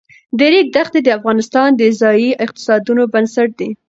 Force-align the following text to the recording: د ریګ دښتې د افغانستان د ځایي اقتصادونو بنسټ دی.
د 0.37 0.39
ریګ 0.51 0.67
دښتې 0.75 0.99
د 1.03 1.09
افغانستان 1.17 1.67
د 1.75 1.83
ځایي 2.01 2.29
اقتصادونو 2.45 3.03
بنسټ 3.13 3.49
دی. 3.59 3.69